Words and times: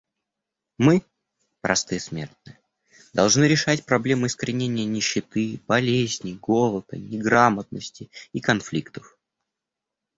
Мы, 0.79 1.03
простые 1.61 1.99
смертные, 1.99 2.57
должны 3.13 3.45
решать 3.45 3.85
проблемы 3.85 4.25
искоренения 4.25 4.83
нищеты, 4.85 5.61
болезней, 5.67 6.33
голода, 6.33 6.97
неграмотности 6.97 8.09
и 8.33 8.39
конфликтов. 8.39 9.15